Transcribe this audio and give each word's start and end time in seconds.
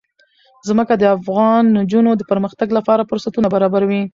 ځمکه 0.67 0.93
د 0.97 1.03
افغان 1.17 1.63
نجونو 1.77 2.11
د 2.15 2.21
پرمختګ 2.31 2.67
لپاره 2.77 3.07
فرصتونه 3.09 3.47
برابروي. 3.55 4.03